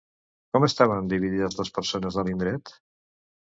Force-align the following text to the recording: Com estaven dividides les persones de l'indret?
Com 0.55 0.65
estaven 0.67 1.11
dividides 1.11 1.59
les 1.61 1.71
persones 1.77 2.19
de 2.21 2.25
l'indret? 2.31 2.75